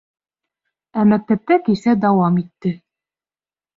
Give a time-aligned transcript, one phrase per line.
[1.01, 2.77] Ә мәктәптә кисә дауам итте.